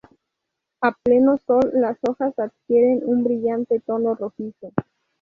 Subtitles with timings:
[0.81, 4.73] A pleno sol las hojas adquieren un brillante tono rojizo.